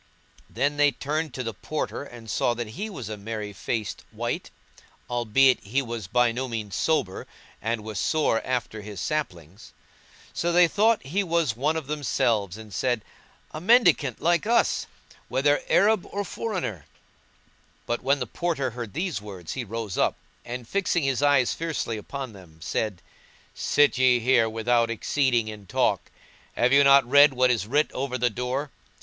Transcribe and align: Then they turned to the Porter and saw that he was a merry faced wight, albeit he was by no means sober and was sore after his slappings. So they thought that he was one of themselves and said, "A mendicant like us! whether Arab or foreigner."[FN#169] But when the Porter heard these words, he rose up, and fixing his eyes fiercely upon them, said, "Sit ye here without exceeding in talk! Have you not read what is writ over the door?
Then 0.49 0.77
they 0.77 0.89
turned 0.89 1.31
to 1.35 1.43
the 1.43 1.53
Porter 1.53 2.03
and 2.03 2.27
saw 2.27 2.55
that 2.55 2.69
he 2.69 2.89
was 2.89 3.07
a 3.07 3.17
merry 3.17 3.53
faced 3.53 4.03
wight, 4.11 4.49
albeit 5.07 5.59
he 5.59 5.83
was 5.83 6.07
by 6.07 6.31
no 6.31 6.47
means 6.47 6.75
sober 6.75 7.27
and 7.61 7.83
was 7.83 7.99
sore 7.99 8.41
after 8.43 8.81
his 8.81 8.99
slappings. 8.99 9.73
So 10.33 10.51
they 10.51 10.67
thought 10.67 11.01
that 11.03 11.09
he 11.09 11.23
was 11.23 11.55
one 11.55 11.75
of 11.77 11.85
themselves 11.85 12.57
and 12.57 12.73
said, 12.73 13.03
"A 13.51 13.61
mendicant 13.61 14.19
like 14.19 14.47
us! 14.47 14.87
whether 15.29 15.61
Arab 15.69 16.07
or 16.09 16.23
foreigner."[FN#169] 16.23 16.83
But 17.85 18.01
when 18.01 18.17
the 18.17 18.25
Porter 18.25 18.71
heard 18.71 18.93
these 18.95 19.21
words, 19.21 19.53
he 19.53 19.63
rose 19.63 19.99
up, 19.99 20.15
and 20.43 20.67
fixing 20.67 21.03
his 21.03 21.21
eyes 21.21 21.53
fiercely 21.53 21.97
upon 21.97 22.33
them, 22.33 22.57
said, 22.59 23.03
"Sit 23.53 23.99
ye 23.99 24.19
here 24.19 24.49
without 24.49 24.89
exceeding 24.89 25.47
in 25.47 25.67
talk! 25.67 26.09
Have 26.55 26.73
you 26.73 26.83
not 26.83 27.07
read 27.07 27.33
what 27.35 27.51
is 27.51 27.67
writ 27.67 27.91
over 27.91 28.17
the 28.17 28.31
door? 28.31 28.71